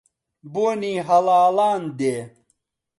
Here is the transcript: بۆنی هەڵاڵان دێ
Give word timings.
بۆنی 0.53 0.93
هەڵاڵان 1.07 1.81
دێ 1.99 2.17